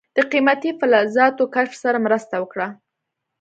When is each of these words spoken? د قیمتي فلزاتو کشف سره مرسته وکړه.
د 0.15 0.17
قیمتي 0.31 0.71
فلزاتو 0.79 1.43
کشف 1.55 1.73
سره 1.83 1.97
مرسته 2.05 2.35
وکړه. 2.39 2.67